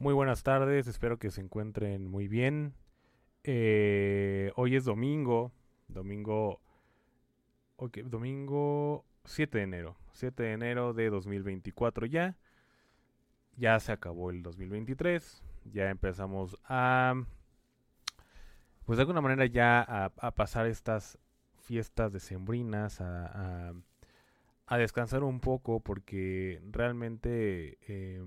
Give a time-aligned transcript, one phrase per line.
[0.00, 2.72] Muy buenas tardes, espero que se encuentren muy bien.
[3.42, 5.50] Eh, hoy es domingo,
[5.88, 6.60] domingo,
[8.04, 12.36] domingo 7 de enero, 7 de enero de 2024 ya.
[13.56, 17.14] Ya se acabó el 2023, ya empezamos a,
[18.86, 21.18] pues de alguna manera ya a, a pasar estas
[21.56, 23.74] fiestas decembrinas, a,
[24.68, 28.22] a descansar un poco porque realmente, eh,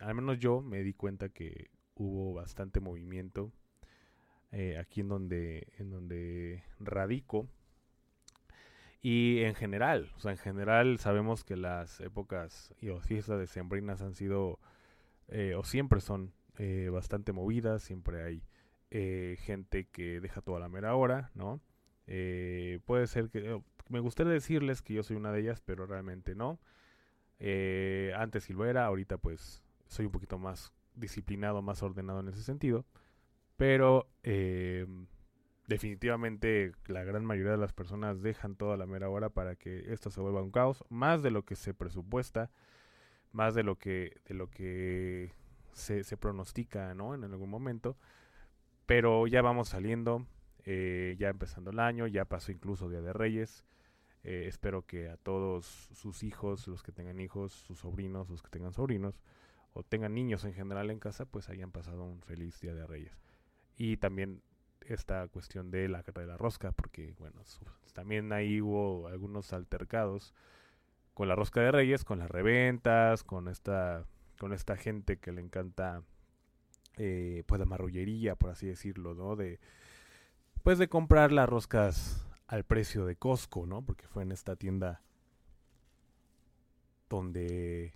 [0.00, 3.50] al menos yo me di cuenta que hubo bastante movimiento
[4.52, 7.48] eh, aquí en donde, en donde radico.
[9.00, 14.02] Y en general, o sea, en general sabemos que las épocas y o fiestas decembrinas
[14.02, 14.58] han sido,
[15.28, 18.42] eh, o siempre son, eh, bastante movidas, siempre hay
[19.36, 21.60] gente que deja toda la mera hora, ¿no?
[22.06, 26.58] Puede ser que, me gustaría decirles que yo soy una de ellas, pero realmente no.
[27.40, 32.28] Eh, antes sí lo era, ahorita pues soy un poquito más disciplinado, más ordenado en
[32.28, 32.84] ese sentido.
[33.56, 34.86] Pero eh,
[35.66, 40.10] definitivamente la gran mayoría de las personas dejan toda la mera hora para que esto
[40.10, 42.50] se vuelva un caos, más de lo que se presupuesta,
[43.32, 45.32] más de lo que, de lo que
[45.72, 47.14] se, se pronostica, ¿no?
[47.14, 47.96] En algún momento.
[48.86, 50.26] Pero ya vamos saliendo,
[50.64, 53.64] eh, ya empezando el año, ya pasó incluso Día de Reyes.
[54.30, 58.50] Eh, espero que a todos sus hijos, los que tengan hijos, sus sobrinos, los que
[58.50, 59.22] tengan sobrinos,
[59.72, 63.16] o tengan niños en general en casa, pues hayan pasado un feliz Día de Reyes.
[63.78, 64.42] Y también
[64.82, 67.40] esta cuestión de la carrera rosca, porque bueno,
[67.94, 70.34] también ahí hubo algunos altercados
[71.14, 74.04] con la rosca de Reyes, con las reventas, con esta,
[74.38, 76.02] con esta gente que le encanta
[76.98, 79.36] eh, pues la marrullería, por así decirlo, ¿no?
[79.36, 79.58] De
[80.62, 83.82] pues de comprar las roscas al precio de Costco, ¿no?
[83.82, 85.02] Porque fue en esta tienda
[87.08, 87.94] donde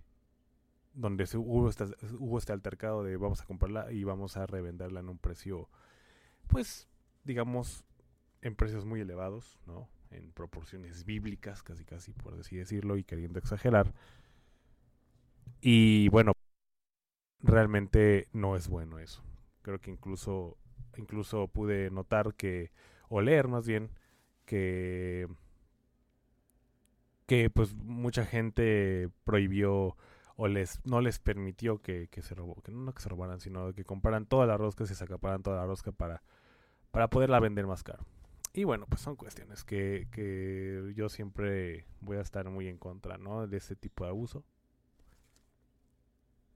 [0.94, 1.70] donde se hubo,
[2.18, 5.70] hubo este altercado de vamos a comprarla y vamos a revenderla en un precio,
[6.48, 6.86] pues,
[7.24, 7.84] digamos,
[8.42, 9.88] en precios muy elevados, ¿no?
[10.10, 13.94] En proporciones bíblicas, casi casi, por así decirlo, y queriendo exagerar.
[15.62, 16.32] Y bueno,
[17.40, 19.22] realmente no es bueno eso.
[19.62, 20.58] Creo que incluso,
[20.98, 22.70] incluso pude notar que,
[23.08, 23.90] o leer más bien,
[24.52, 25.28] que,
[27.24, 29.96] que pues mucha gente prohibió
[30.36, 33.72] o les no les permitió que, que se robó, que no que se robaran, sino
[33.72, 36.22] que compraran toda la rosca se acaparan toda la rosca para,
[36.90, 38.04] para poderla vender más caro.
[38.52, 43.16] Y bueno, pues son cuestiones que, que yo siempre voy a estar muy en contra,
[43.16, 43.46] ¿no?
[43.46, 44.44] De ese tipo de abuso.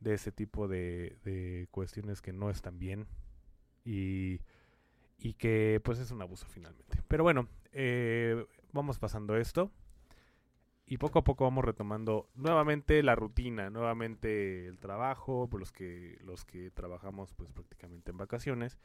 [0.01, 3.07] De ese tipo de, de cuestiones que no están bien.
[3.87, 4.41] Y,
[5.19, 7.03] y que pues es un abuso finalmente.
[7.09, 9.71] Pero bueno, eh, vamos pasando esto.
[10.89, 16.17] Y poco a poco vamos retomando nuevamente la rutina, nuevamente el trabajo, por los que,
[16.23, 18.79] los que trabajamos pues prácticamente en vacaciones.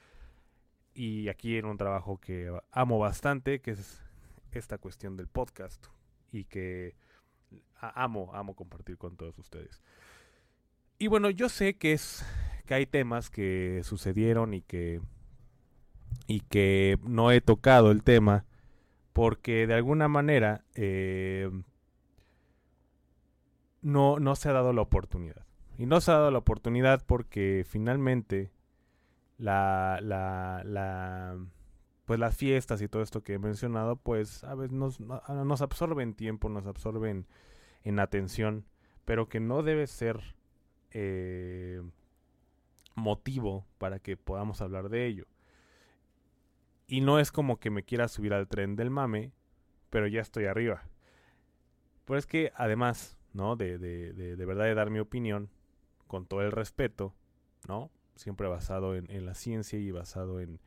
[0.96, 4.02] Y aquí en un trabajo que amo bastante, que es
[4.52, 5.88] esta cuestión del podcast.
[6.32, 6.96] Y que
[7.76, 9.84] amo, amo compartir con todos ustedes.
[10.98, 12.26] Y bueno, yo sé que es
[12.66, 15.02] que hay temas que sucedieron y que
[16.28, 18.46] y que no he tocado el tema
[19.14, 21.50] porque de alguna manera eh,
[23.82, 25.46] no, no se ha dado la oportunidad.
[25.78, 28.52] Y no se ha dado la oportunidad porque finalmente
[29.38, 31.38] la, la, la,
[32.06, 35.62] pues las fiestas y todo esto que he mencionado, pues a veces nos, no- nos
[35.62, 37.28] absorben tiempo, nos absorben
[37.84, 38.66] en atención,
[39.06, 40.36] pero que no debe ser
[40.92, 41.82] eh,
[42.96, 45.26] motivo para que podamos hablar de ello.
[46.92, 49.32] Y no es como que me quiera subir al tren del mame,
[49.90, 50.84] pero ya estoy arriba.
[52.04, 53.56] Pero es que además, ¿no?
[53.56, 55.50] De, de, de, de verdad de dar mi opinión,
[56.08, 57.16] con todo el respeto,
[57.66, 57.92] ¿no?
[58.16, 60.60] Siempre basado en, en la ciencia y basado en,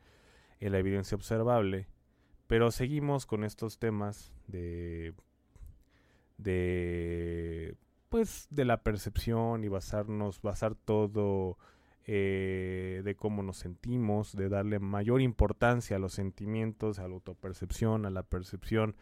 [0.59, 1.89] en la evidencia observable.
[2.47, 5.13] Pero seguimos con estos temas de.
[6.39, 7.75] de.
[8.09, 11.59] pues de la percepción y basarnos, basar todo
[12.05, 18.05] eh, de cómo nos sentimos, de darle mayor importancia a los sentimientos, a la autopercepción,
[18.05, 18.95] a la percepción,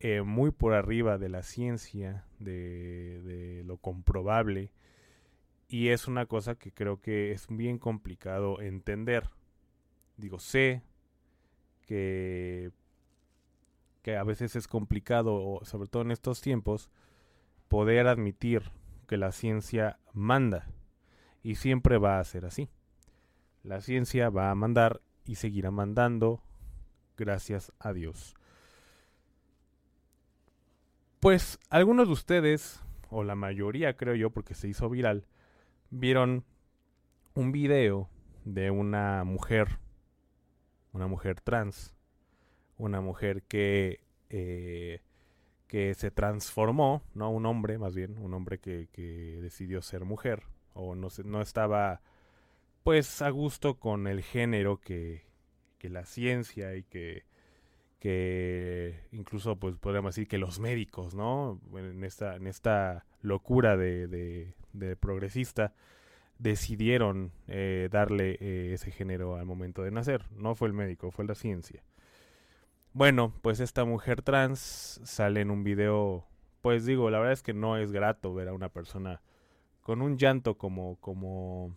[0.00, 4.70] eh, muy por arriba de la ciencia, de, de lo comprobable,
[5.68, 9.28] y es una cosa que creo que es bien complicado entender.
[10.16, 10.82] Digo, sé
[11.82, 12.70] que,
[14.02, 16.90] que a veces es complicado, sobre todo en estos tiempos,
[17.68, 18.70] poder admitir
[19.06, 20.68] que la ciencia manda.
[21.42, 22.68] Y siempre va a ser así.
[23.62, 26.42] La ciencia va a mandar y seguirá mandando
[27.16, 28.34] gracias a Dios.
[31.20, 32.80] Pues algunos de ustedes,
[33.10, 35.26] o la mayoría creo yo, porque se hizo viral,
[35.90, 36.44] vieron
[37.34, 38.08] un video
[38.44, 39.80] de una mujer,
[40.92, 41.94] una mujer trans,
[42.76, 44.00] una mujer que,
[44.30, 45.00] eh,
[45.66, 50.44] que se transformó, no un hombre más bien, un hombre que, que decidió ser mujer,
[50.78, 52.00] o no, estaba
[52.84, 55.26] pues a gusto con el género que,
[55.82, 57.26] la ciencia y que
[57.98, 61.60] que incluso pues podríamos decir que los médicos, ¿no?
[61.74, 64.06] En esta, en esta locura de,
[64.72, 65.74] de, progresista
[66.38, 70.26] decidieron eh, darle eh, ese género al momento de nacer.
[70.30, 71.82] No fue el médico, fue la ciencia.
[72.92, 76.26] Bueno, pues esta mujer trans sale en un video,
[76.62, 79.20] pues digo, la verdad es que no es grato ver a una persona
[79.88, 81.74] con un llanto como, como,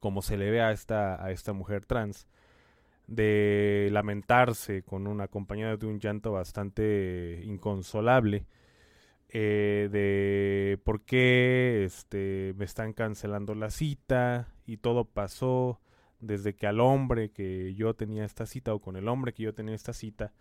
[0.00, 2.26] como se le ve a esta, a esta mujer trans
[3.06, 8.46] de lamentarse con una acompañado de un llanto bastante inconsolable
[9.28, 15.80] eh, de por qué este, me están cancelando la cita y todo pasó
[16.18, 19.54] desde que al hombre que yo tenía esta cita o con el hombre que yo
[19.54, 20.32] tenía esta cita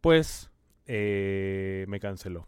[0.00, 0.50] pues
[0.86, 2.46] eh, me canceló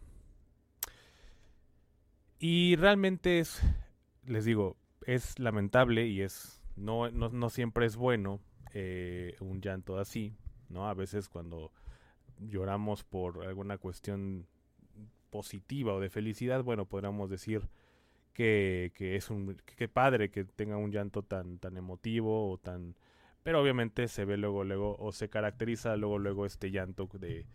[2.43, 3.63] y realmente es
[4.27, 8.41] les digo es lamentable y es no, no, no siempre es bueno
[8.75, 10.35] eh, un llanto así,
[10.69, 10.89] ¿no?
[10.89, 11.71] A veces cuando
[12.41, 14.49] lloramos por alguna cuestión
[15.31, 17.69] positiva o de felicidad, bueno, podríamos decir
[18.33, 22.97] que, que es un que padre que tenga un llanto tan tan emotivo o tan
[23.45, 27.47] pero obviamente se ve luego luego o se caracteriza luego luego este llanto de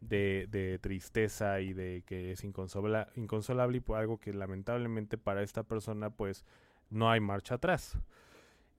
[0.00, 6.10] de, tristeza y de que es inconsolable y por algo que lamentablemente para esta persona
[6.10, 6.44] pues
[6.88, 7.98] no hay marcha atrás.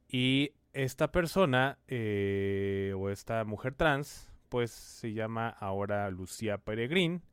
[0.08, 7.24] Y esta persona eh, o esta mujer trans, pues se llama ahora Lucía Peregrín,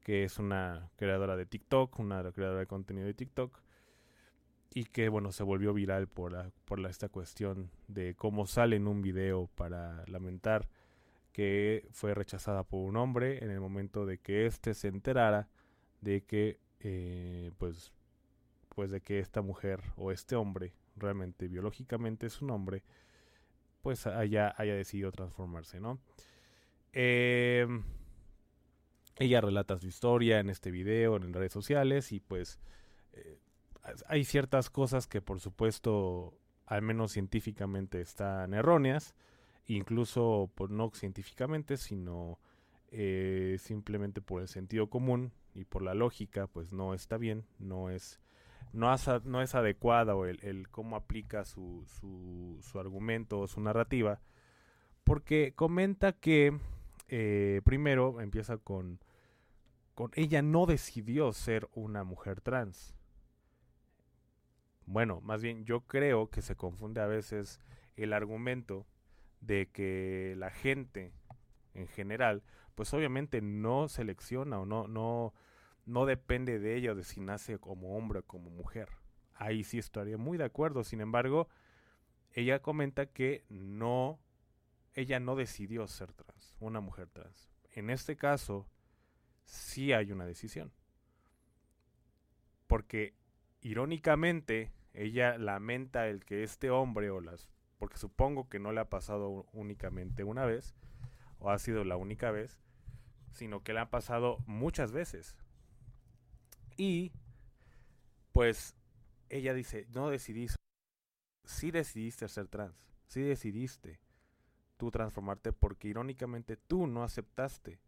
[0.00, 3.60] que es una creadora de TikTok, una creadora de contenido de TikTok,
[4.72, 9.02] y que bueno, se volvió viral por, por esta cuestión de cómo sale en un
[9.02, 10.68] video para lamentar
[11.38, 15.48] que fue rechazada por un hombre en el momento de que éste se enterara
[16.00, 17.92] de que eh, pues
[18.74, 22.82] pues de que esta mujer o este hombre realmente biológicamente es un hombre,
[23.82, 26.00] pues haya, haya decidido transformarse, ¿no?
[26.92, 27.84] Em,
[29.16, 32.58] ella relata su historia en este video, en redes sociales, y pues
[33.12, 33.38] eh,
[34.08, 36.36] hay ciertas cosas que por supuesto,
[36.66, 39.14] al menos científicamente, están erróneas,
[39.68, 42.38] incluso por, no científicamente, sino
[42.90, 47.90] eh, simplemente por el sentido común y por la lógica, pues no está bien, no
[47.90, 48.20] es
[48.72, 48.94] no,
[49.24, 54.20] no es adecuado el, el cómo aplica su, su, su, argumento o su narrativa,
[55.04, 56.58] porque comenta que
[57.08, 59.00] eh, primero empieza con,
[59.94, 62.94] con ella no decidió ser una mujer trans.
[64.86, 67.60] Bueno, más bien yo creo que se confunde a veces
[67.96, 68.86] el argumento
[69.40, 71.12] de que la gente
[71.74, 72.42] en general,
[72.74, 75.32] pues obviamente no selecciona o no, no,
[75.86, 78.88] no depende de ella de si nace como hombre o como mujer.
[79.34, 80.82] Ahí sí estaría muy de acuerdo.
[80.84, 81.48] Sin embargo,
[82.32, 84.20] ella comenta que no,
[84.94, 87.48] ella no decidió ser trans, una mujer trans.
[87.72, 88.68] En este caso,
[89.44, 90.72] sí hay una decisión.
[92.66, 93.14] Porque,
[93.60, 97.48] irónicamente, ella lamenta el que este hombre o las...
[97.78, 100.74] Porque supongo que no le ha pasado únicamente una vez,
[101.38, 102.60] o ha sido la única vez,
[103.32, 105.36] sino que le ha pasado muchas veces
[106.78, 107.12] y
[108.32, 108.76] pues
[109.28, 110.46] ella dice, no decidí,
[111.44, 112.76] sí decidiste ser trans,
[113.08, 114.00] sí decidiste
[114.76, 117.80] tú transformarte porque irónicamente tú no aceptaste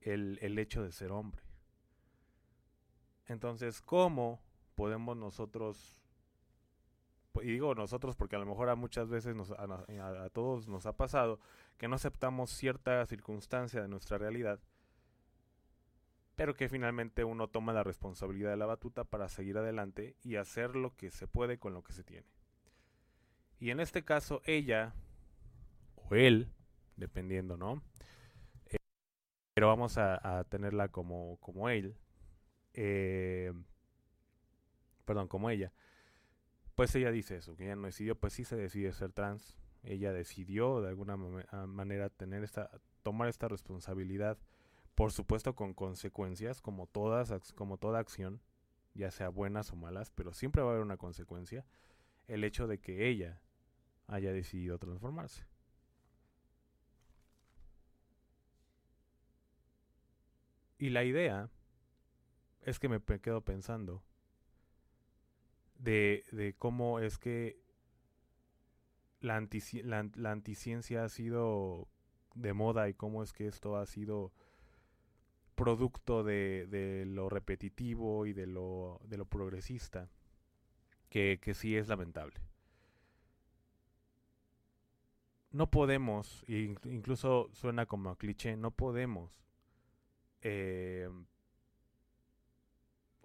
[0.00, 1.42] el, el hecho de ser hombre.
[3.26, 4.40] Entonces, ¿cómo
[4.76, 6.00] podemos nosotros,
[7.42, 11.40] y digo nosotros porque a lo mejor a muchas veces a todos nos ha pasado
[11.78, 14.60] que no aceptamos cierta circunstancia de nuestra realidad,
[16.34, 20.76] pero que finalmente uno toma la responsabilidad de la batuta para seguir adelante y hacer
[20.76, 22.26] lo que se puede con lo que se tiene.
[23.58, 24.94] Y en este caso ella,
[25.94, 26.50] o él,
[26.96, 27.82] dependiendo, ¿no?
[29.56, 31.96] pero vamos a, tenerla como, como él.
[32.74, 33.50] Eh,
[35.06, 35.72] perdón, como ella.
[36.76, 39.56] Pues ella dice eso, que ella no decidió, pues sí se decide ser trans.
[39.82, 41.16] Ella decidió de alguna
[41.50, 42.70] ah, manera tener esta,
[43.02, 44.36] tomar esta responsabilidad,
[44.94, 48.42] por supuesto con consecuencias, como todas, como toda acción,
[48.92, 51.64] ya sea buenas o malas, pero siempre va a haber una consecuencia,
[52.28, 53.40] el hecho de que ella
[54.06, 55.46] haya decidido transformarse.
[60.78, 61.48] Y la idea
[62.60, 64.02] es que me quedo pensando
[65.78, 67.58] de, de cómo es que
[69.20, 69.40] la,
[69.84, 71.88] la, la, anticiencia ha sido
[72.34, 74.32] de moda y cómo es que esto ha sido
[75.54, 80.10] producto de, de lo repetitivo y de lo, de lo progresista,
[81.08, 82.36] que, que sí es lamentable.
[85.50, 89.40] No podemos, incluso suena como cliché, no podemos
[90.42, 91.08] eh,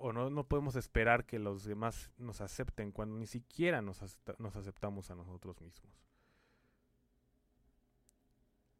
[0.01, 4.01] o no, no podemos esperar que los demás nos acepten cuando ni siquiera nos,
[4.39, 5.93] nos aceptamos a nosotros mismos.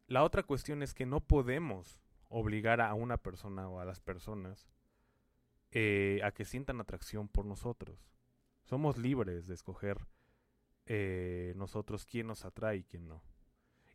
[0.08, 4.68] La otra cuestión es que no podemos obligar a una persona o a las personas
[5.70, 8.10] eh, a que sientan atracción por nosotros.
[8.64, 9.98] Somos libres de escoger
[10.86, 13.22] eh, nosotros quién nos atrae y quién no.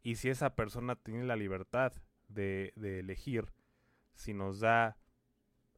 [0.02, 1.92] Y si esa persona tiene la libertad
[2.30, 3.52] de, de elegir
[4.16, 4.98] si nos da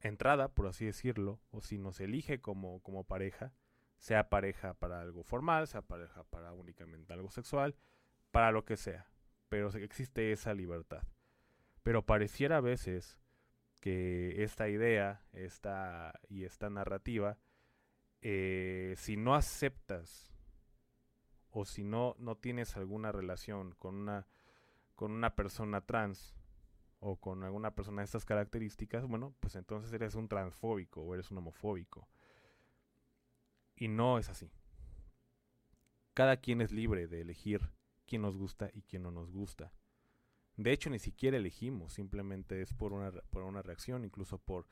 [0.00, 3.52] entrada, por así decirlo, o si nos elige como, como pareja,
[3.98, 7.76] sea pareja para algo formal, sea pareja para únicamente algo sexual,
[8.30, 9.10] para lo que sea.
[9.48, 11.02] Pero existe esa libertad.
[11.82, 13.18] Pero pareciera a veces
[13.80, 17.38] que esta idea esta, y esta narrativa,
[18.22, 20.30] eh, si no aceptas
[21.50, 24.28] o si no, no tienes alguna relación con una,
[24.94, 26.36] con una persona trans,
[27.00, 31.30] o con alguna persona de estas características, bueno, pues entonces eres un transfóbico o eres
[31.30, 32.06] un homofóbico.
[33.74, 34.50] Y no es así.
[36.12, 37.62] Cada quien es libre de elegir
[38.06, 39.72] quién nos gusta y quién no nos gusta.
[40.56, 44.66] De hecho, ni siquiera elegimos, simplemente es por una, por una reacción, incluso por,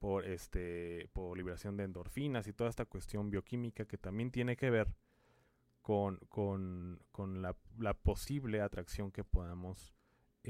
[0.00, 4.70] por, este, por liberación de endorfinas y toda esta cuestión bioquímica que también tiene que
[4.70, 4.88] ver
[5.80, 9.94] con, con, con la, la posible atracción que podamos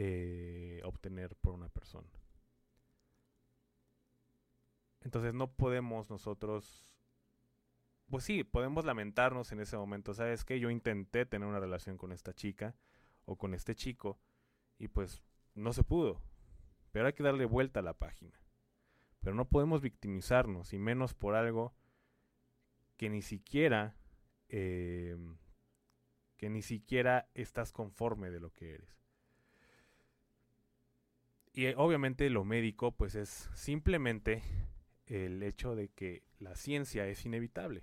[0.01, 2.09] eh, obtener por una persona.
[5.01, 6.95] Entonces no podemos nosotros,
[8.09, 12.13] pues sí, podemos lamentarnos en ese momento, ¿sabes que Yo intenté tener una relación con
[12.13, 12.77] esta chica
[13.25, 14.21] o con este chico
[14.79, 15.21] y pues
[15.57, 16.23] no se pudo.
[16.93, 18.41] Pero hay que darle vuelta a la página.
[19.19, 21.75] Pero no podemos victimizarnos y menos por algo
[22.97, 23.97] que ni siquiera
[24.49, 25.17] eh,
[26.37, 29.08] que ni siquiera estás conforme de lo que eres.
[31.59, 34.45] Y eh, obviamente lo médico pues es simplemente
[35.07, 37.83] el hecho de que la ciencia es inevitable.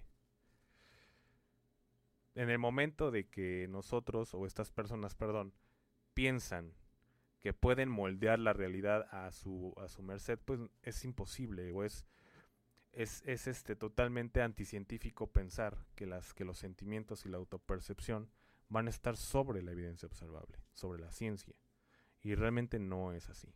[2.36, 5.53] En el momento de que nosotros o estas personas, perdón,
[6.13, 6.72] piensan
[7.41, 12.05] que pueden moldear la realidad a su, a su merced, pues es imposible o es,
[12.94, 18.32] es, es este, totalmente anticientífico pensar que, las, que los sentimientos y la autopercepción
[18.70, 21.53] van a estar sobre la evidencia observable, sobre la ciencia.
[22.22, 23.53] Y realmente no es así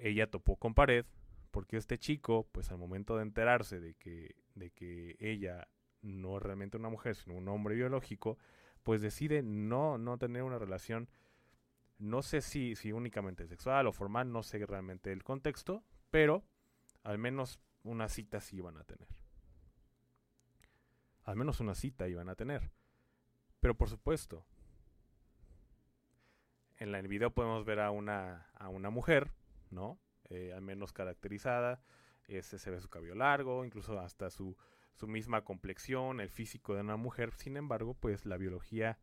[0.00, 1.04] ella topó con pared
[1.50, 5.68] porque este chico, pues al momento de enterarse de que, de que ella
[6.02, 8.38] no es realmente una mujer, sino un hombre biológico,
[8.82, 11.08] pues decide no, no tener una relación,
[11.98, 16.44] no sé si, si únicamente sexual o formal, no sé realmente el contexto, pero
[17.02, 19.08] al menos una cita sí iban a tener.
[21.24, 22.70] Al menos una cita iban a tener.
[23.60, 24.46] Pero por supuesto,
[26.78, 29.30] en el video podemos ver a una, a una mujer
[29.70, 29.98] ¿no?
[30.28, 31.82] Eh, al menos caracterizada.
[32.28, 34.56] Ese se ve su cabello largo, incluso hasta su,
[34.94, 37.32] su misma complexión, el físico de una mujer.
[37.34, 38.98] Sin embargo, pues la biología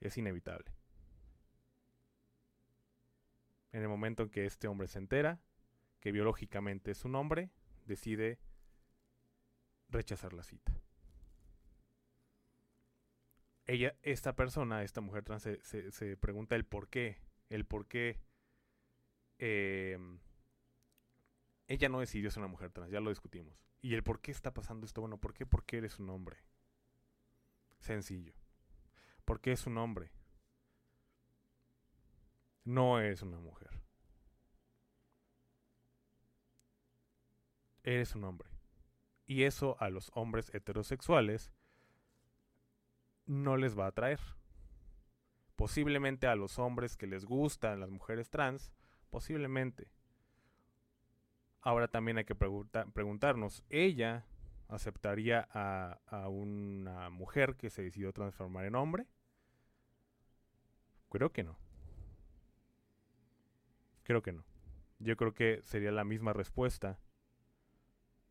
[0.00, 0.74] es inevitable.
[3.70, 5.40] En el momento en que este hombre se entera
[6.00, 7.50] que biológicamente es un hombre,
[7.86, 8.40] decide
[9.88, 10.72] rechazar la cita.
[13.66, 18.18] Ella, esta persona, esta mujer trans, se, se pregunta el por qué, el por qué
[19.44, 20.20] Em,
[21.66, 23.66] ella no decidió ser una mujer trans, ya lo discutimos.
[23.80, 25.00] ¿Y el por qué está pasando esto?
[25.00, 25.46] Bueno, ¿por qué?
[25.46, 26.36] Porque eres un hombre.
[27.80, 28.34] Sencillo.
[29.24, 30.12] ¿Por qué es un hombre?
[32.62, 33.82] No eres una mujer.
[37.82, 38.48] Eres un hombre.
[39.26, 41.50] Y eso a los hombres heterosexuales
[43.26, 44.20] no les va a atraer.
[45.56, 48.72] Posiblemente a los hombres que les gustan las mujeres trans,
[49.12, 49.90] Posiblemente.
[51.60, 54.24] Ahora también hay que preguntarnos, ¿ella
[54.68, 59.06] aceptaría a, a, una mujer que se decidió transformar en hombre?
[61.10, 61.58] Creo que no.
[64.02, 64.46] Creo que no.
[64.98, 66.98] Yo creo que sería la misma respuesta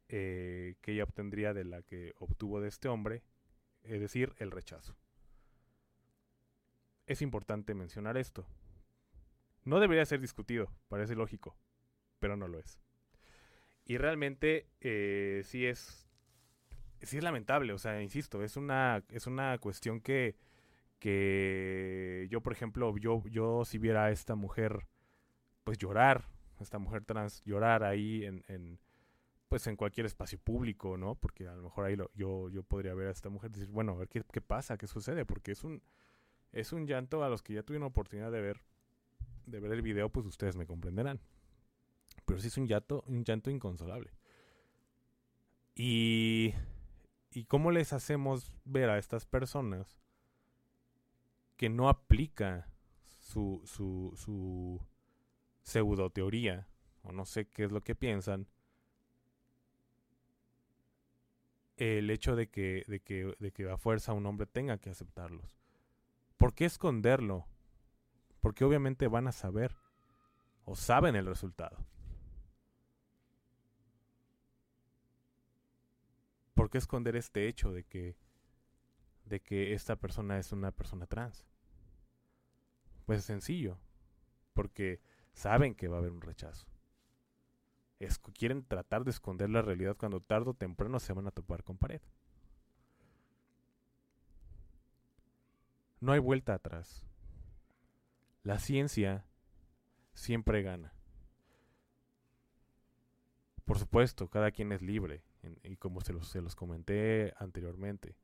[0.09, 3.21] eh, que ella obtendría de la que obtuvo de este hombre,
[3.83, 4.95] es decir, el rechazo.
[7.05, 8.47] Es importante mencionar esto.
[9.63, 11.55] No debería ser discutido, parece lógico,
[12.19, 12.79] pero no lo es.
[13.85, 16.07] Y realmente eh, sí es
[17.01, 20.35] sí es lamentable, o sea, insisto, es una es una cuestión que
[20.99, 24.87] que yo, por ejemplo, yo yo si viera a esta mujer
[25.63, 26.25] pues llorar,
[26.59, 28.79] esta mujer trans llorar ahí en, en
[29.49, 31.15] pues en cualquier espacio público, ¿no?
[31.15, 33.93] Porque a lo mejor ahí yo, yo podría ver a esta mujer y decir, bueno,
[33.93, 35.83] a ver qué, qué pasa, qué sucede, porque es un,
[36.53, 38.61] es un llanto a los que ya tuvieron oportunidad de ver,
[39.51, 41.19] de ver el video, pues ustedes me comprenderán.
[42.25, 44.11] Pero sí es un llanto, un llanto inconsolable.
[45.75, 46.53] Y,
[47.31, 50.01] y cómo les hacemos ver a estas personas
[51.57, 52.67] que no aplica
[53.19, 54.81] su, su, su
[55.61, 56.67] pseudo teoría,
[57.03, 58.47] o no sé qué es lo que piensan,
[61.77, 65.57] el hecho de que, de que, de que a fuerza un hombre tenga que aceptarlos.
[66.37, 67.47] ¿Por qué esconderlo?
[68.41, 69.75] Porque obviamente van a saber
[70.65, 71.77] o saben el resultado.
[76.53, 78.17] ¿Por qué esconder este hecho de que
[79.25, 81.45] de que esta persona es una persona trans?
[83.05, 83.79] Pues es sencillo,
[84.53, 84.99] porque
[85.33, 86.71] saben que va a haber un rechazo
[88.37, 91.77] quieren tratar de esconder la realidad cuando tarde o temprano se van a topar con
[91.77, 92.01] pared.
[95.99, 97.05] No hay vuelta atrás.
[98.43, 99.25] La ciencia
[100.13, 100.93] siempre gana.
[103.65, 105.23] Por supuesto, cada quien es libre,
[105.63, 108.15] y como se los, se los comenté anteriormente,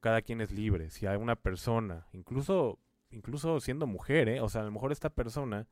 [0.00, 0.90] cada quien es libre.
[0.90, 2.78] Si hay una persona, incluso,
[3.10, 4.40] incluso siendo mujer, ¿eh?
[4.40, 5.66] o sea, a lo mejor esta persona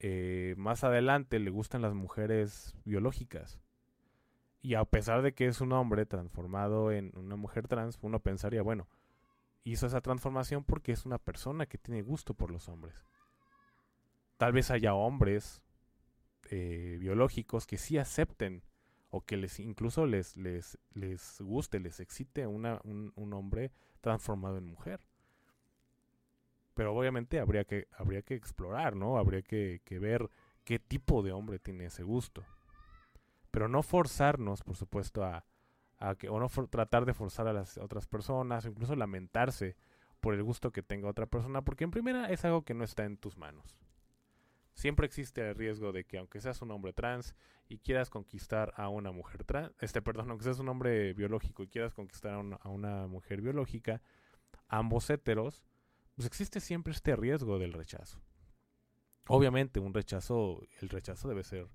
[0.00, 3.60] eh, más adelante le gustan las mujeres biológicas.
[4.60, 8.62] Y a pesar de que es un hombre transformado en una mujer trans, uno pensaría,
[8.62, 8.88] bueno,
[9.64, 13.04] hizo esa transformación porque es una persona que tiene gusto por los hombres.
[14.36, 15.62] Tal vez haya hombres
[16.50, 18.62] eh, biológicos que sí acepten
[19.10, 24.58] o que les incluso les, les, les guste, les excite una, un, un hombre transformado
[24.58, 25.00] en mujer
[26.74, 29.18] pero obviamente habría que, habría que explorar, ¿no?
[29.18, 30.30] Habría que, ver
[30.64, 32.44] qué tipo de hombre tiene ese gusto.
[33.50, 35.44] Pero no forzarnos, por supuesto, a,
[36.28, 39.76] o no tratar de forzar a las otras personas, o incluso lamentarse
[40.20, 43.04] por el gusto que tenga otra persona, porque en primera es algo que no está
[43.04, 43.78] en tus manos.
[44.74, 47.34] Siempre existe el riesgo de que aunque seas un hombre trans
[47.68, 51.68] y quieras conquistar a una mujer trans, este, perdón, aunque seas un hombre biológico y
[51.68, 54.00] quieras conquistar a una, a una mujer biológica,
[54.68, 55.64] ambos heteros
[56.14, 58.20] pues existe siempre este riesgo del rechazo.
[59.28, 61.68] Obviamente, un rechazo, el rechazo debe ser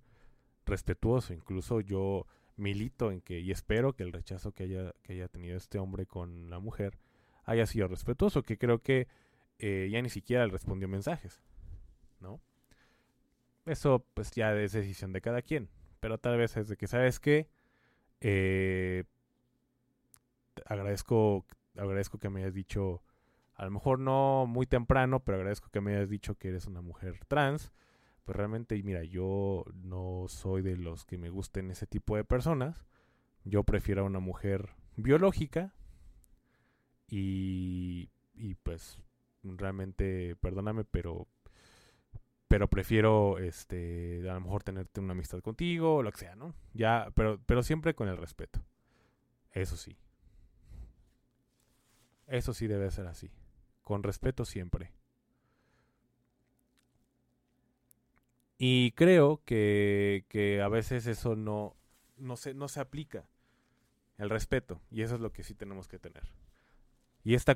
[0.66, 1.34] respetuoso.
[1.34, 5.56] Incluso yo milito en que, y espero que el rechazo que haya, que haya tenido
[5.56, 6.98] este hombre con la mujer
[7.46, 9.08] haya sido respetuoso, que creo que
[9.60, 11.42] eh, ya ni siquiera le respondió mensajes,
[12.20, 12.42] ¿no?
[13.66, 17.20] Eso pues ya es decisión de cada quien, pero tal vez es de que, ¿sabes
[17.20, 17.48] qué?
[18.22, 19.04] Eh,
[20.66, 23.02] agradezco, agradezco que me hayas dicho
[23.56, 26.82] a lo mejor no muy temprano, pero agradezco que me hayas dicho que eres una
[26.82, 27.72] mujer trans.
[28.28, 32.86] Pues realmente, mira, yo no soy de los que me gusten ese tipo de personas.
[33.46, 35.74] Yo prefiero a una mujer biológica.
[37.08, 39.00] Y, y pues
[39.44, 41.30] realmente, perdóname, pero
[42.50, 46.54] pero prefiero este a lo mejor tenerte una amistad contigo o lo que sea, ¿no?
[46.74, 48.60] Ya, pero pero siempre con el respeto.
[49.54, 49.96] Eso sí.
[52.28, 53.32] Eso sí debe ser así
[53.84, 54.92] con respeto siempre.
[58.58, 61.76] Y creo que, que a veces eso no,
[62.18, 63.28] no, se, no se aplica,
[64.18, 66.24] el respeto, y eso es lo que sí tenemos que tener.
[67.24, 67.56] Y esta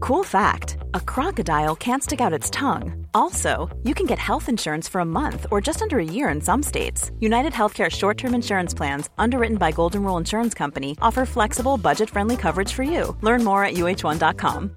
[0.00, 3.06] Cool fact a crocodile can't stick out its tongue.
[3.14, 6.40] Also, you can get health insurance for a month or just under a year in
[6.40, 7.10] some states.
[7.20, 12.10] United Healthcare short term insurance plans, underwritten by Golden Rule Insurance Company, offer flexible, budget
[12.10, 13.16] friendly coverage for you.
[13.20, 14.76] Learn more at uh1.com.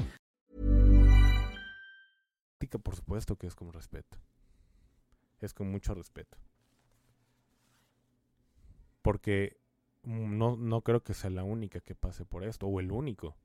[2.79, 4.17] Por supuesto que es con respeto.
[5.39, 6.37] Es con mucho respeto.
[9.01, 9.59] Porque
[10.03, 13.35] no, no creo que sea la única que pase por esto, o el único.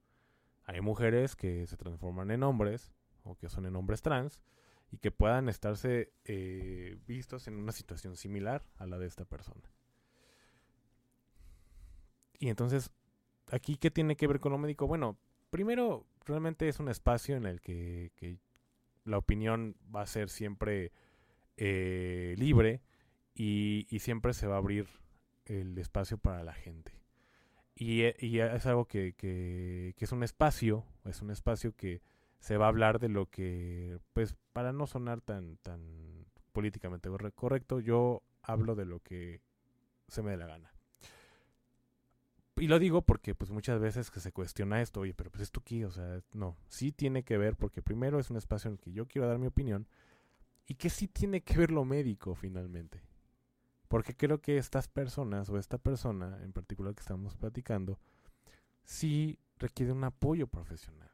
[0.64, 2.92] Hay mujeres que se transforman en hombres,
[3.24, 4.42] o que son en hombres trans,
[4.90, 9.70] y que puedan estarse eh, vistos en una situación similar a la de esta persona.
[12.38, 12.90] Y entonces,
[13.50, 14.86] ¿aquí qué tiene que ver con lo médico?
[14.86, 15.16] Bueno,
[15.50, 18.38] primero, realmente es un espacio en el que,
[19.07, 20.92] la opinión va a ser siempre
[21.57, 22.83] eh, libre
[23.35, 24.88] y, siempre se va a abrir
[25.47, 26.92] el espacio para la gente.
[27.75, 32.03] Y, eh, y es algo que, que, es un espacio, es un espacio que
[32.40, 37.81] se va a hablar de lo que, pues para no sonar tan, tan políticamente correcto,
[37.81, 39.40] yo hablo de lo que
[40.09, 40.75] se me dé la gana.
[42.59, 45.61] Y lo digo porque pues muchas veces que se cuestiona esto, oye, pero pues esto
[45.61, 48.81] aquí, o sea, no, sí tiene que ver porque primero es un espacio en el
[48.81, 49.87] que yo quiero dar mi opinión
[50.66, 53.03] y que sí tiene que ver lo médico finalmente.
[53.88, 58.01] Porque creo que estas personas o esta persona en particular que estamos platicando,
[58.85, 61.11] sí requiere un apoyo profesional.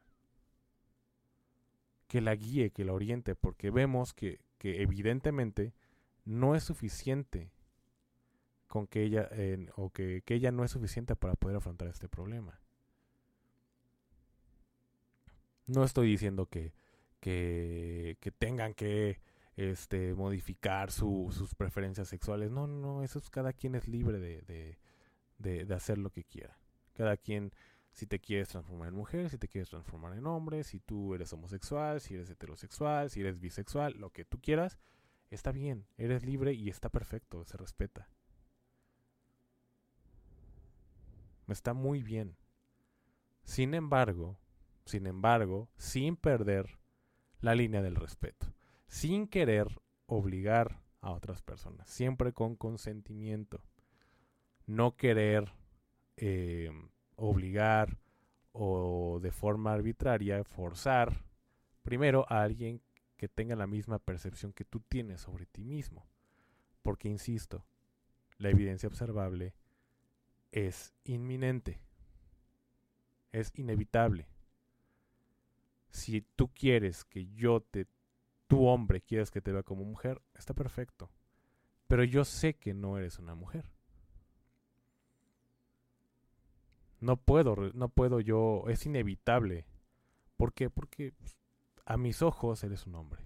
[2.07, 5.73] Que la guíe, que la oriente, porque vemos que, que evidentemente
[6.25, 7.51] no es suficiente
[8.73, 9.29] con que ella,
[9.75, 12.59] o que, que ella no es suficiente para poder afrontar este problema.
[15.67, 16.73] No estoy diciendo que,
[17.19, 19.21] que, que tengan que
[19.57, 22.49] este, modificar sus preferencias sexuales.
[22.49, 24.79] No, no, eso es cada quien es libre de,
[25.37, 26.57] de, hacer lo que quiera.
[26.93, 27.51] Cada quien,
[27.91, 31.31] si te quieres transformar en mujer, si te quieres transformar en hombre, si tú eres
[31.31, 34.79] homosexual, si eres heterosexual, si eres bisexual, lo que tú quieras,
[35.29, 38.09] está bien, eres libre y está perfecto, se respeta.
[41.47, 42.35] Está muy bien.
[43.43, 44.37] Sin embargo,
[44.85, 46.79] sin embargo, sin perder
[47.41, 48.53] la línea del respeto
[48.93, 53.63] sin querer obligar a otras personas, siempre con consentimiento.
[54.67, 55.51] No querer
[56.15, 56.69] eh,
[57.15, 57.97] obligar
[58.51, 61.25] o de forma arbitraria forzar
[61.81, 62.83] primero a alguien
[63.17, 66.05] que tenga la misma percepción que tú tienes sobre ti mismo.
[66.83, 67.65] Porque, insisto,
[68.37, 69.55] la evidencia observable
[70.53, 71.81] es inminente,
[73.31, 74.27] es inevitable.
[75.89, 77.87] Si tú quieres que yo te
[78.47, 81.09] tu hombre quieres que te vea como mujer, está perfecto.
[81.87, 83.71] Pero yo sé que no eres una mujer.
[86.99, 89.65] No puedo, no puedo yo, es inevitable.
[90.37, 90.69] ¿Por qué?
[90.69, 91.35] Porque pues,
[91.85, 93.25] a mis ojos eres un hombre.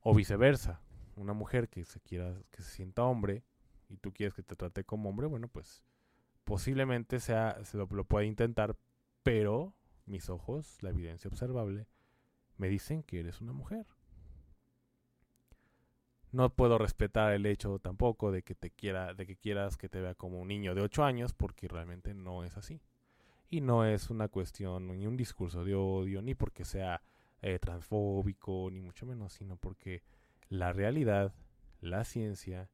[0.00, 0.80] O viceversa,
[1.16, 3.44] una mujer que se quiera, que se sienta hombre
[3.88, 5.84] y tú quieres que te trate como hombre, bueno, pues
[6.44, 8.76] posiblemente sea, se lo, lo pueda intentar,
[9.22, 9.74] pero
[10.06, 11.86] mis ojos, la evidencia observable,
[12.56, 13.86] me dicen que eres una mujer.
[16.30, 20.00] No puedo respetar el hecho tampoco de que te quiera, de que quieras que te
[20.00, 22.80] vea como un niño de 8 años, porque realmente no es así.
[23.48, 27.00] Y no es una cuestión ni un discurso de odio, ni porque sea
[27.40, 30.02] eh, transfóbico, ni mucho menos, sino porque
[30.50, 31.32] la realidad,
[31.80, 32.68] la ciencia,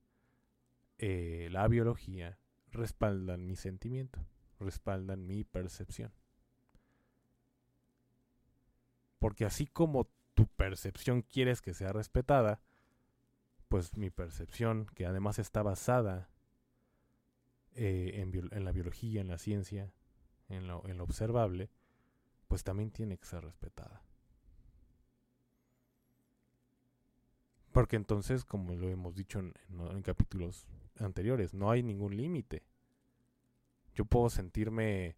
[0.99, 2.39] eh, la biología
[2.71, 4.25] respaldan mi sentimiento,
[4.59, 6.13] respaldan mi percepción.
[9.19, 12.61] Porque así como tu percepción quieres que sea respetada,
[13.69, 16.31] pues mi percepción, que además está basada
[17.73, 19.93] eh, en, la biología, en la ciencia,
[20.49, 21.71] en lo, observable,
[22.47, 24.03] pues también tiene que ser respetada.
[27.73, 30.67] Porque entonces, como lo hemos dicho en, capítulos
[30.99, 32.63] anteriores, no hay ningún límite.
[33.95, 35.17] Yo puedo sentirme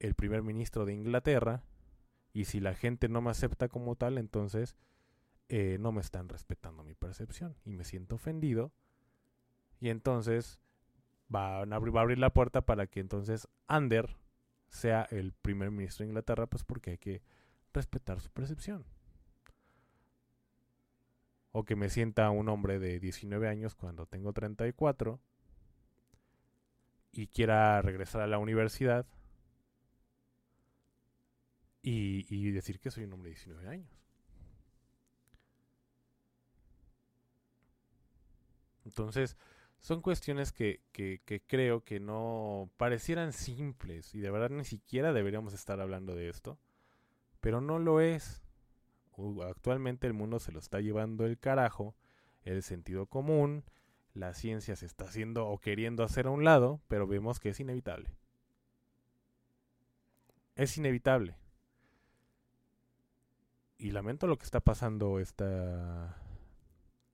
[0.00, 1.62] el primer ministro de Inglaterra
[2.32, 4.76] y si la gente no me acepta como tal, entonces
[5.48, 7.56] eh, no me están respetando mi percepción.
[7.64, 8.72] Y me siento ofendido.
[9.80, 10.60] Y entonces
[11.34, 14.16] va a, abrir, va a abrir la puerta para que entonces Ander
[14.68, 17.22] sea el primer ministro de Inglaterra, pues porque hay que
[17.72, 18.84] respetar su percepción.
[21.52, 25.20] O que me sienta un hombre de 19 años cuando tengo 34
[27.12, 29.06] y quiera regresar a la universidad
[31.82, 33.90] y, decir que soy un hombre de 19 años.
[38.84, 39.36] Entonces,
[39.80, 45.12] son cuestiones que, que, que, creo que no parecieran simples y de verdad ni siquiera
[45.12, 46.58] deberíamos estar hablando de esto,
[47.40, 48.42] pero no lo es.
[49.48, 51.96] Actualmente el mundo se lo está llevando el carajo,
[52.42, 53.64] el sentido común,
[54.14, 57.60] la ciencia se está haciendo o queriendo hacer a un lado, pero vemos que es
[57.60, 58.14] inevitable.
[60.54, 61.36] Es inevitable.
[63.76, 66.16] Y lamento lo que está pasando esta,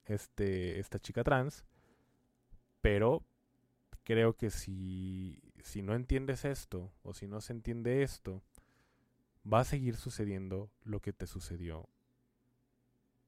[0.05, 1.65] este, esta chica trans,
[2.81, 3.23] pero
[4.03, 8.43] creo que si, si no entiendes esto o si no se entiende esto,
[9.51, 11.89] va a seguir sucediendo lo que te sucedió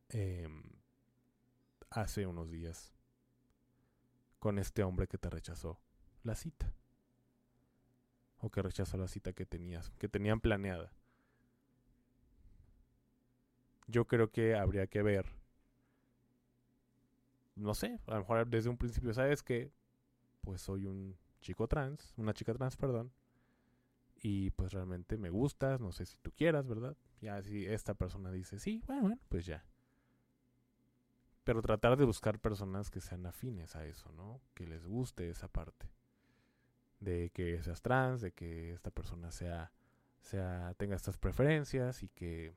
[0.08, 0.62] em,
[1.90, 2.92] hace unos días
[4.38, 5.80] con este hombre que te rechazó
[6.22, 6.72] la cita.
[8.38, 10.92] O que rechazó la cita que tenías, que tenían planeada.
[13.86, 15.26] Yo creo que habría que ver.
[17.54, 19.72] No sé, a lo mejor desde un principio sabes que
[20.42, 23.10] pues soy un chico trans, una chica trans, perdón.
[24.22, 26.96] Y pues realmente me gustas, no sé si tú quieras, ¿verdad?
[27.20, 29.64] Ya si esta persona dice sí, bueno, bueno, pues ya
[31.46, 34.40] pero tratar de buscar personas que sean afines a eso, ¿no?
[34.52, 35.88] Que les guste esa parte.
[36.98, 39.70] De que seas trans, de que esta persona sea,
[40.22, 42.52] sea, tenga estas preferencias y que.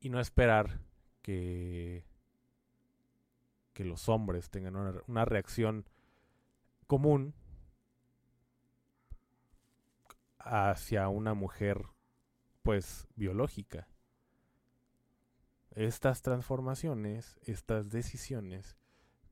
[0.00, 0.78] Y no esperar
[1.22, 2.04] que.
[3.72, 5.88] que los hombres tengan una, una reacción
[6.86, 7.32] común
[10.38, 11.86] hacia una mujer,
[12.62, 13.88] pues, biológica
[15.74, 18.76] estas transformaciones, estas decisiones,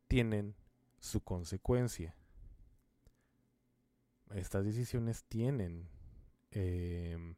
[0.07, 0.55] tienen
[1.01, 2.17] su consecuencia.
[4.35, 5.89] Estas decisiones tienen
[6.51, 7.37] em,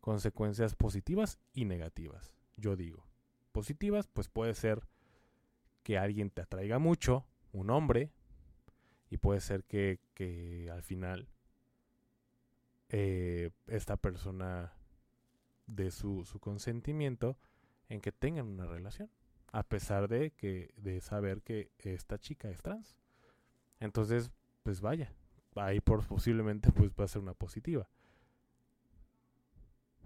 [0.00, 3.06] consecuencias positivas y negativas, yo digo.
[3.52, 4.88] Positivas, pues puede ser
[5.82, 8.10] que alguien te atraiga mucho, un hombre,
[9.10, 11.28] y puede ser que, que al final
[12.88, 14.72] eh, esta persona
[15.66, 17.38] de su, su consentimiento
[17.92, 19.10] en que tengan una relación,
[19.52, 22.96] a pesar de que de saber que esta chica es trans.
[23.80, 24.30] Entonces,
[24.62, 25.12] pues vaya,
[25.56, 27.86] ahí por posiblemente pues va a ser una positiva.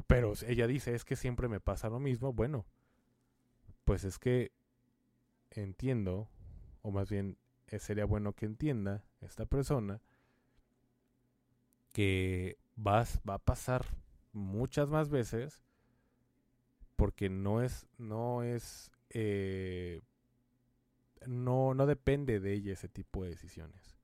[0.09, 2.33] Pero ella dice, es que siempre me pasa lo mismo.
[2.33, 2.67] Bueno,
[3.85, 4.51] pues es que
[5.51, 6.29] entiendo,
[6.83, 10.01] o más bien eh, sería bueno que entienda esta persona,
[11.93, 13.87] que vas, va a pasar
[14.33, 15.66] muchas más veces
[16.97, 20.01] porque no es, no es, eh,
[21.27, 23.97] no, no depende de ella ese tipo de decisiones.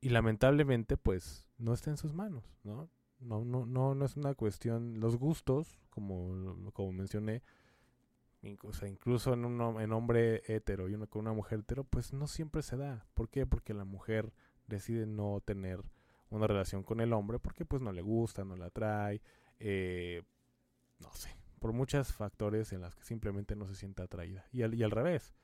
[0.00, 2.88] Y lamentablemente, pues, no está en sus manos, ¿no?
[3.20, 7.42] No, no, no, no es una cuestión, los gustos, como, como mencioné,
[8.42, 12.62] incluso, en un en hombre hetero y uno con una mujer hetero, pues no siempre
[12.62, 13.06] se da.
[13.14, 13.46] ¿Por qué?
[13.46, 14.32] Porque la mujer
[14.66, 15.82] decide no tener
[16.30, 19.22] una relación con el hombre porque pues no le gusta, no la atrae,
[19.58, 20.22] eh,
[20.98, 24.46] no sé, por muchos factores en las que simplemente no se siente atraída.
[24.52, 25.34] Y al, y al revés,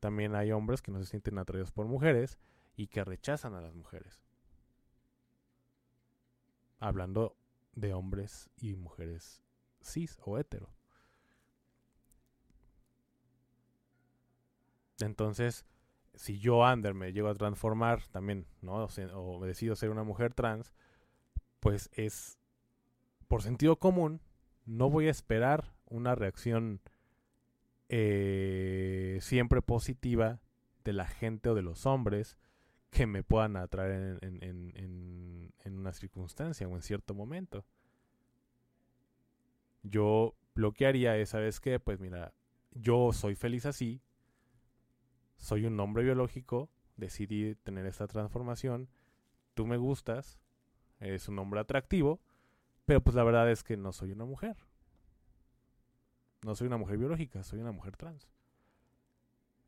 [0.00, 2.38] también hay hombres que no se sienten atraídos por mujeres
[2.76, 4.20] y que rechazan a las mujeres.
[6.78, 7.36] Hablando
[7.74, 9.42] de hombres y mujeres
[9.82, 10.70] cis o hetero.
[14.98, 15.66] Entonces,
[16.14, 18.84] si yo, Ander, me llego a transformar también, ¿no?
[18.84, 20.72] O, o decido ser una mujer trans,
[21.60, 22.38] pues es
[23.28, 24.20] por sentido común
[24.66, 26.80] no voy a esperar una reacción
[27.88, 30.40] eh, siempre positiva
[30.84, 32.36] de la gente o de los hombres
[32.90, 37.64] que me puedan atraer en, una circunstancia o en cierto momento.
[39.82, 41.78] Yo lo que haría es, ¿sabes qué?
[41.78, 42.32] Pues mira,
[42.72, 44.00] yo soy feliz así,
[45.36, 48.88] soy un hombre biológico, decidí tener esta transformación,
[49.54, 50.40] tú me gustas,
[50.98, 52.20] eres un hombre atractivo,
[52.86, 54.56] pero pues la verdad es que no soy una mujer.
[56.44, 58.30] No soy una mujer biológica, soy una mujer trans.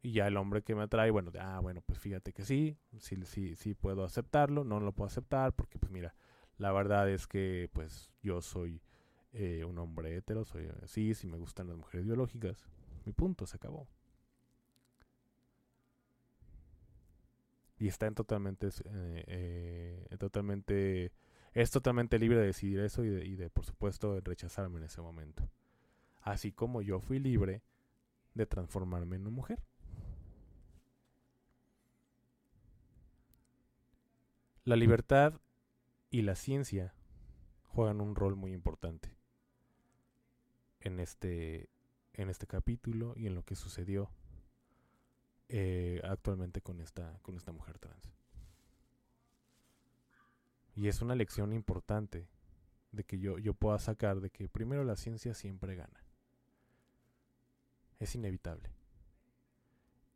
[0.01, 3.17] Y ya el hombre que me atrae, bueno, ah, bueno, pues fíjate que sí, sí,
[3.25, 6.15] sí, sí puedo aceptarlo, no lo puedo aceptar porque pues mira,
[6.57, 8.81] la verdad es que pues yo soy
[9.33, 12.65] eh, un hombre hetero, soy sí, sí me gustan las mujeres biológicas.
[13.05, 13.89] Mi punto, se acabó.
[17.79, 21.13] Y está en totalmente, eh, eh, totalmente
[21.55, 25.49] es totalmente libre de decidir eso y de, de, por supuesto, rechazarme en ese momento.
[26.23, 27.63] Así como yo fui libre
[28.35, 29.63] de transformarme en una mujer.
[34.65, 35.41] La libertad
[36.11, 36.95] y la ciencia
[37.65, 39.17] juegan un rol muy importante
[40.81, 41.71] en este,
[42.13, 44.11] en este capítulo y en lo que sucedió
[45.49, 48.18] eh, actualmente con esta, con esta mujer trans.
[50.79, 52.29] Y es una lección importante
[52.93, 56.05] de que yo, yo pueda sacar de que primero la ciencia siempre gana.
[57.99, 58.71] Es inevitable.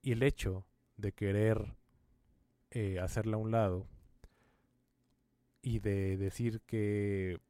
[0.03, 0.65] Y el hecho
[0.97, 1.75] de querer
[2.71, 3.89] eh, hacerla a un lado
[5.63, 7.41] y de decir que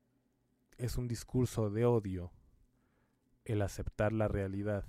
[0.79, 2.33] es un discurso de odio
[3.45, 4.87] el aceptar la realidad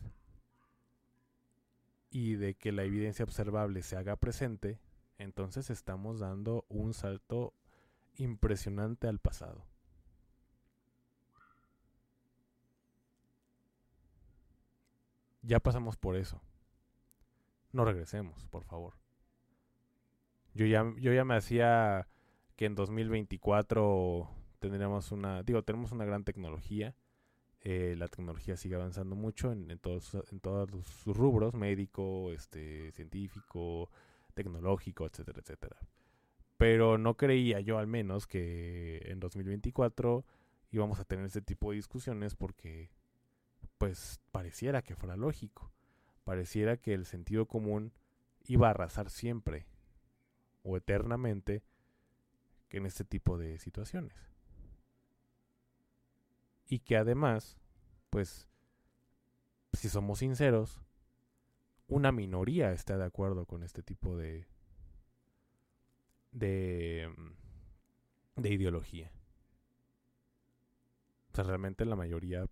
[2.10, 4.80] y de que la evidencia observable se haga presente,
[5.18, 7.54] entonces estamos dando un salto
[8.16, 9.66] impresionante al pasado.
[15.42, 16.42] Ya pasamos por eso.
[17.72, 18.94] No regresemos, por favor.
[20.54, 22.08] Yo ya, yo ya me hacía
[22.56, 26.96] que en 2024 tendríamos una, digo, tenemos una gran tecnología
[27.66, 33.90] eh, la tecnología sigue avanzando mucho en, todos, en todos sus rubros, médico, este, científico,
[34.34, 35.78] tecnológico, etcétera, etcétera.
[36.64, 40.26] Pero no creía yo al menos que en 2024
[40.72, 42.90] íbamos a tener este tipo de discusiones porque
[43.78, 45.74] pues pareciera que fuera lógico,
[46.24, 47.92] pareciera que el sentido común
[48.46, 49.66] iba a arrasar siempre
[50.64, 51.64] o eternamente
[52.70, 54.16] en este tipo de situaciones.
[56.70, 57.58] Y que además,
[58.10, 58.48] pues,
[59.74, 60.80] si somos sinceros,
[61.90, 64.48] una minoría está de acuerdo con este tipo de
[66.34, 67.10] de
[68.36, 69.12] de ideología.
[71.32, 72.48] O sea, realmente la mayoría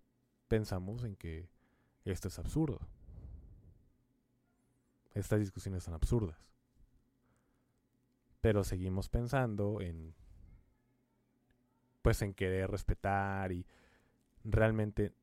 [0.48, 1.50] pensamos en que
[2.06, 2.80] esto es absurdo.
[5.14, 6.38] Estas discusiones son absurdas.
[8.40, 10.16] Pero seguimos pensando en
[12.02, 13.64] pues en querer respetar y
[14.44, 15.14] realmente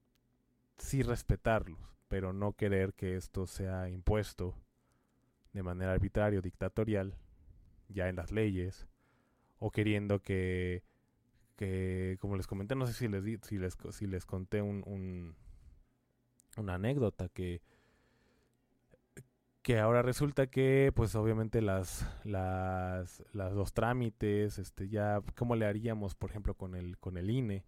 [0.76, 4.54] sí respetarlos, pero no querer que esto sea impuesto
[5.52, 7.16] de manera arbitraria o dictatorial,
[7.88, 8.88] ya en las leyes,
[9.58, 10.82] o queriendo que,
[11.56, 15.36] que como les comenté, no sé si les, si les, si les conté un, un,
[16.56, 17.62] una anécdota que
[19.62, 25.66] que ahora resulta que pues obviamente las las, las los trámites este ya cómo le
[25.66, 27.66] haríamos por ejemplo con el con el INE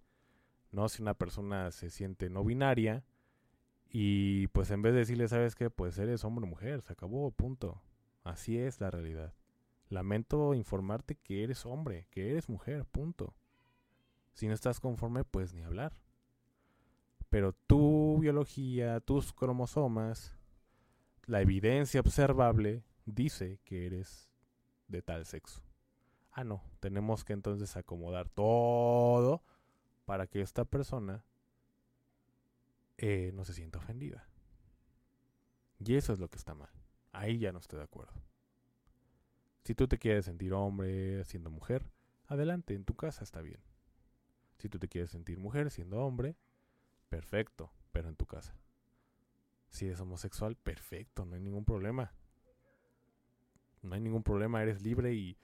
[0.72, 0.88] ¿no?
[0.88, 3.04] Si una persona se siente no binaria
[3.90, 5.70] y pues en vez de decirle, ¿sabes qué?
[5.70, 7.82] Pues eres hombre o mujer, se acabó, punto.
[8.22, 9.34] Así es la realidad.
[9.90, 13.34] Lamento informarte que eres hombre, que eres mujer, punto.
[14.32, 15.92] Si no estás conforme, pues ni hablar.
[17.28, 20.38] Pero tu biología, tus cromosomas,
[21.26, 24.30] la evidencia observable dice que eres
[24.86, 25.60] de tal sexo.
[26.30, 29.42] Ah, no, tenemos que entonces acomodar todo
[30.04, 31.24] para que esta persona
[32.96, 34.28] eh, no se sienta ofendida.
[35.80, 36.70] Y eso es lo que está mal.
[37.10, 38.29] Ahí ya no estoy de acuerdo.
[39.64, 41.90] Si tú te quieres sentir hombre siendo mujer,
[42.26, 43.60] adelante, en tu casa está bien.
[44.58, 46.36] Si tú te quieres sentir mujer siendo hombre,
[47.08, 48.54] perfecto, pero en tu casa.
[49.68, 52.12] Si eres homosexual, perfecto, no hay ningún problema.
[53.82, 55.38] No hay ningún problema, eres libre y,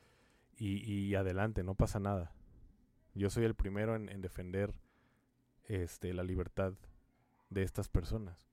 [0.58, 2.32] y adelante, no pasa nada.
[3.16, 4.74] Yo soy el primero en, defender
[5.64, 6.74] este, la libertad
[7.48, 8.45] de estas personas.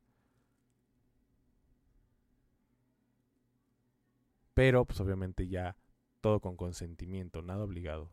[4.54, 5.76] Pero, pues obviamente ya
[6.22, 8.12] todo con consentimiento, nada obligado,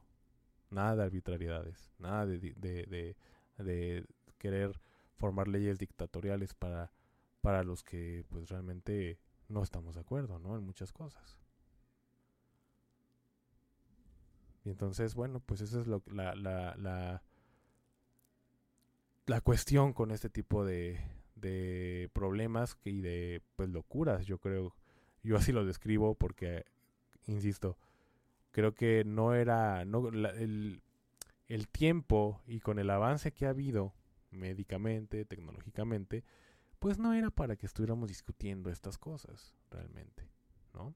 [0.70, 3.16] nada de arbitrariedades, nada de, de,
[3.58, 4.06] de,
[4.38, 4.80] querer
[5.16, 6.92] formar leyes dictatoriales para,
[7.40, 10.56] para los que pues realmente no estamos de acuerdo, ¿no?
[10.56, 11.38] En muchas cosas.
[14.64, 17.22] Y entonces, bueno, pues esa es lo, la, la, la,
[19.26, 21.00] la cuestión con este tipo de,
[21.34, 24.74] de problemas y de pues locuras, yo creo.
[25.22, 26.64] Yo así lo describo porque,
[27.26, 27.76] insisto,
[28.50, 30.82] creo que no era, no, el,
[31.48, 33.94] el tiempo y con el avance que ha habido
[34.30, 36.24] médicamente, tecnológicamente,
[36.78, 40.28] pues no era para que estuviéramos discutiendo estas cosas realmente,
[40.72, 40.94] ¿no?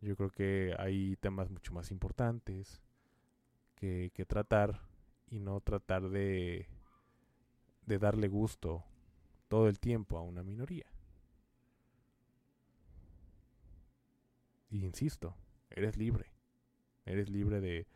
[0.00, 2.82] Yo creo que hay temas mucho más importantes
[3.74, 4.80] que, tratar
[5.28, 6.68] y no tratar de,
[7.86, 8.84] de darle gusto
[9.48, 10.86] todo el tiempo a una minoría.
[14.74, 15.36] Y insisto,
[15.70, 16.32] eres libre.
[17.04, 17.86] Eres libre de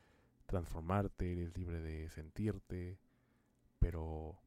[0.46, 2.98] transformarte, eres libre de sentirte,
[3.78, 4.38] pero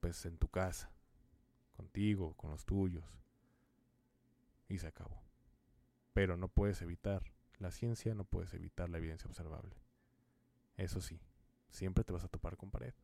[0.00, 0.90] pues en tu casa,
[1.76, 3.04] contigo, con los tuyos.
[4.68, 5.22] Y se acabó
[6.12, 7.22] pero no puedes evitar
[7.58, 9.76] la ciencia, no puedes evitar la evidencia observable.
[10.76, 11.20] Eso sí,
[11.70, 12.94] siempre te vas a topar con pared.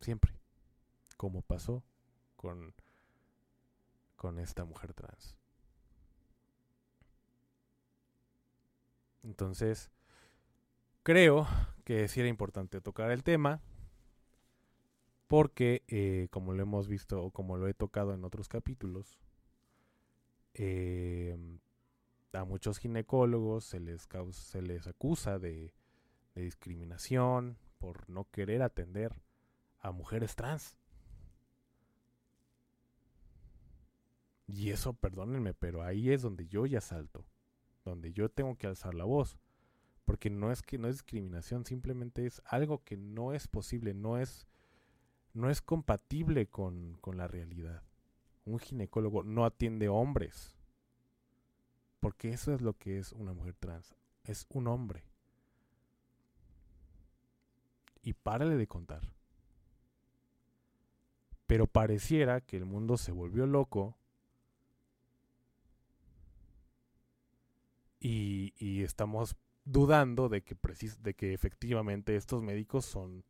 [0.00, 0.38] Siempre.
[1.16, 1.84] Como pasó
[2.36, 2.74] con,
[4.16, 5.36] con esta mujer trans.
[9.22, 9.90] Entonces,
[11.02, 11.46] creo
[11.84, 13.60] que sí era importante tocar el tema
[15.28, 19.18] porque, eh, como lo hemos visto o como lo he tocado en otros capítulos,
[20.54, 21.36] eh,
[22.32, 25.72] a muchos ginecólogos se les, se les acusa de,
[26.34, 29.12] de discriminación por no querer atender
[29.80, 30.76] a mujeres trans.
[34.46, 37.24] Y eso, perdónenme, pero ahí es donde yo ya salto,
[37.84, 39.38] donde yo tengo que alzar la voz,
[40.04, 44.18] porque no es que no es discriminación, simplemente es algo que no es posible, no
[44.18, 44.46] es
[45.34, 47.82] no es compatible con, con la realidad.
[48.44, 50.58] Un ginecólogo no atiende hombres,
[52.00, 55.04] porque eso es lo que es una mujer trans, es un hombre.
[58.02, 59.12] Y párale de contar.
[61.46, 63.96] Pero pareciera que el mundo se volvió loco
[68.02, 70.56] y, estamos dudando de que,
[71.00, 73.24] de que efectivamente estos médicos son,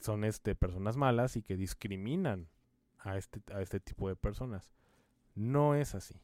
[0.00, 2.48] son este, personas malas y que discriminan
[2.98, 4.70] a este, a este tipo de personas.
[5.34, 6.20] No es así.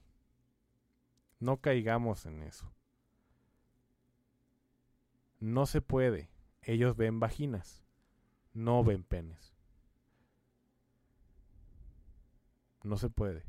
[1.40, 2.72] No caigamos en eso.
[5.40, 6.30] No se puede.
[6.62, 7.84] Ellos ven vaginas,
[8.52, 9.56] no ven penes.
[12.82, 13.44] No se puede.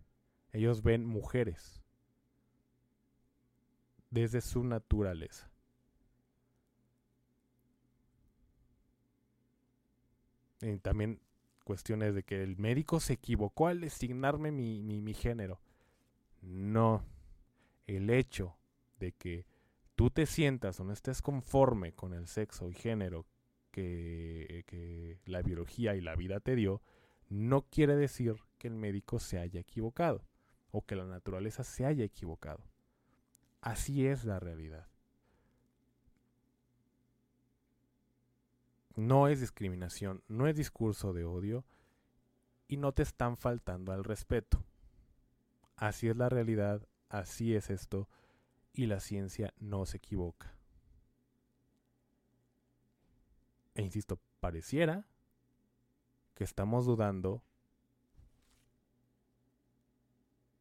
[0.52, 1.84] Ellos ven mujeres
[4.10, 5.50] desde su naturaleza.
[10.62, 11.22] Y también
[11.64, 15.62] cuestiones de que el médico se equivocó al designarme mi, mi, género.
[16.42, 17.06] No.
[17.88, 18.58] El hecho
[19.00, 19.46] de que
[19.96, 23.26] tú te sientas o no estés conforme con el sexo y género
[23.72, 26.82] que, que, la biología y la vida te dio,
[27.30, 30.26] no quiere decir que el médico se haya equivocado
[30.72, 32.64] o que la naturaleza se haya equivocado.
[33.62, 34.88] Así es la realidad.
[38.96, 41.66] No es discriminación, no es discurso de odio
[42.68, 44.64] y no te están faltando al respeto.
[45.76, 48.10] Así es la realidad, así es esto
[48.74, 50.54] y la ciencia no se equivoca.
[53.76, 55.06] E insisto, pareciera
[56.36, 57.42] que estamos dudando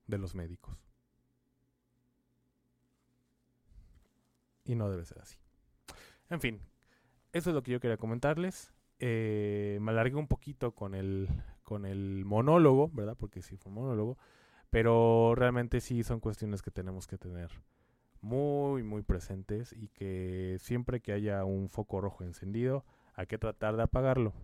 [0.07, 0.88] de los médicos.
[4.69, 5.39] Y no debe ser así.
[6.29, 6.61] En fin,
[7.33, 8.71] eso es lo que yo quería comentarles.
[8.99, 11.27] Eh, me alargué un poquito con el,
[11.62, 13.16] con el monólogo, ¿verdad?
[13.19, 14.19] Porque sí fue un monólogo.
[14.69, 17.51] Pero realmente sí son cuestiones que tenemos que tener
[18.21, 23.79] muy, muy presentes y que siempre que haya un foco rojo encendido, hay que tratar
[23.79, 24.35] de apagarlo.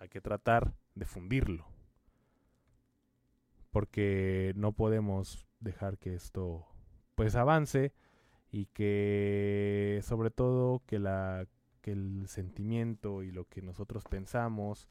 [0.00, 1.68] Hay que tratar de fundirlo.
[3.70, 6.66] Porque no podemos dejar que esto
[7.14, 7.92] pues avance
[8.56, 11.46] y que sobre todo que la
[11.82, 14.88] que el sentimiento y lo que nosotros pensamos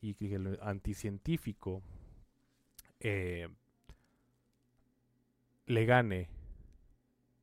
[0.00, 1.80] y que el anticientífico
[2.98, 3.48] eh,
[5.66, 6.28] le gane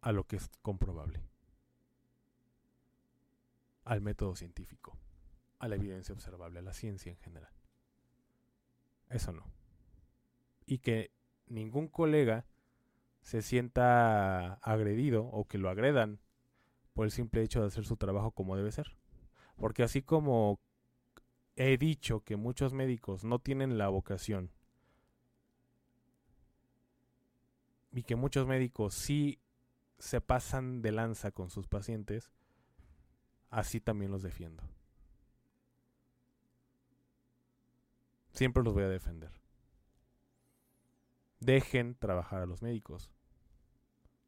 [0.02, 1.24] a lo que es comprobable,
[3.86, 4.98] al método científico,
[5.60, 7.54] a la evidencia observable, a la ciencia en general.
[9.10, 9.46] Eso no.
[10.66, 11.12] Y que
[11.48, 12.46] ningún colega
[13.22, 16.20] se sienta agredido o que lo agredan
[16.94, 18.98] por el simple hecho de hacer su trabajo como debe ser.
[19.58, 20.60] Porque así como
[21.56, 24.52] he dicho que muchos médicos no tienen la vocación
[27.92, 29.40] y que muchos médicos sí
[30.00, 32.32] se pasan de lanza con sus pacientes,
[33.50, 34.64] así también los defiendo.
[38.32, 39.41] Siempre los voy a defender
[41.42, 43.12] dejen trabajar a los médicos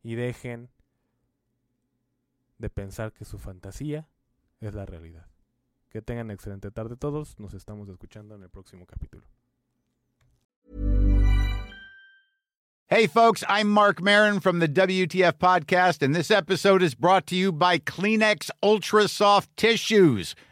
[0.01, 0.69] y dejen
[2.57, 4.09] de pensar que su fantasía
[4.59, 5.27] es la realidad.
[5.89, 9.25] Que tengan excelente tarde todos, nos estamos escuchando en el próximo capítulo.
[12.87, 17.35] Hey folks, I'm Mark Marin from the WTF podcast and this episode is brought to
[17.35, 20.35] you by Kleenex Ultra Soft Tissues